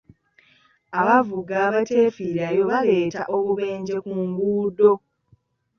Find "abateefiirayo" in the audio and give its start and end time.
1.67-2.61